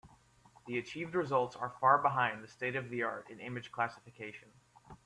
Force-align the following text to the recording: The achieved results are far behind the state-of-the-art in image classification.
The 0.65 0.79
achieved 0.79 1.13
results 1.13 1.55
are 1.55 1.75
far 1.79 1.99
behind 1.99 2.43
the 2.43 2.47
state-of-the-art 2.47 3.29
in 3.29 3.39
image 3.39 3.71
classification. 3.71 4.47